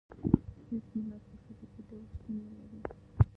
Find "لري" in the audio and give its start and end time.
2.69-2.79